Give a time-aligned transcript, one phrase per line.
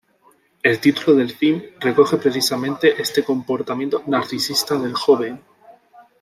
[0.63, 5.39] El título del film recoge precisamente este comportamiento narcisista del joven.